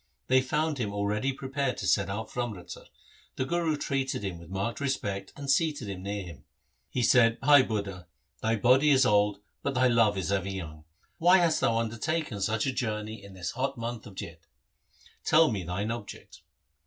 They 0.29 0.41
found 0.41 0.79
him 0.79 0.91
already 0.91 1.31
prepared 1.31 1.77
to 1.77 1.85
set 1.85 2.09
out 2.09 2.31
for 2.31 2.41
Amritsar. 2.41 2.85
The 3.35 3.45
Guru 3.45 3.77
treated 3.77 4.23
him 4.23 4.39
with 4.39 4.49
marked 4.49 4.79
respect 4.79 5.31
and 5.35 5.47
seated 5.47 5.87
him 5.89 6.01
near 6.01 6.23
him. 6.23 6.43
He 6.89 7.03
said' 7.03 7.39
Bhai 7.39 7.61
Budha, 7.61 8.07
thy 8.41 8.55
body 8.55 8.89
is 8.89 9.05
old, 9.05 9.41
but 9.61 9.75
thy 9.75 9.87
love 9.87 10.17
is 10.17 10.31
ever 10.31 10.49
young. 10.49 10.85
Why 11.19 11.37
hast 11.37 11.61
thou 11.61 11.77
undertaken 11.77 12.41
such 12.41 12.65
a 12.65 12.73
journey 12.73 13.23
in 13.23 13.35
this 13.35 13.51
hot 13.51 13.77
month 13.77 14.07
of 14.07 14.15
Jeth? 14.15 14.47
Tell 15.23 15.51
me 15.51 15.61
thine 15.63 15.91
object.' 15.91 16.41